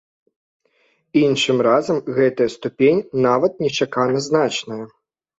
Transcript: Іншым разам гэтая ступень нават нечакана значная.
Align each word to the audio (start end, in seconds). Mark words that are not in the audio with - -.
Іншым 1.23 1.57
разам 1.67 1.99
гэтая 2.19 2.47
ступень 2.53 3.01
нават 3.27 3.53
нечакана 3.65 4.23
значная. 4.29 4.79